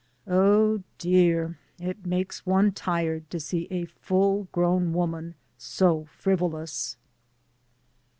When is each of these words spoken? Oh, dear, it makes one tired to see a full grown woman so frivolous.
Oh, 0.25 0.81
dear, 0.97 1.59
it 1.79 2.07
makes 2.07 2.43
one 2.43 2.71
tired 2.71 3.29
to 3.29 3.39
see 3.39 3.67
a 3.69 3.85
full 3.85 4.47
grown 4.51 4.93
woman 4.93 5.35
so 5.59 6.05
frivolous. 6.05 6.97